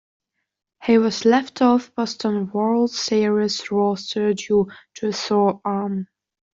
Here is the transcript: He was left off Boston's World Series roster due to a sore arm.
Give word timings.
He 0.83 0.97
was 0.97 1.25
left 1.25 1.61
off 1.61 1.93
Boston's 1.93 2.51
World 2.51 2.89
Series 2.89 3.69
roster 3.69 4.33
due 4.33 4.71
to 4.95 5.07
a 5.09 5.13
sore 5.13 5.61
arm. 5.63 6.07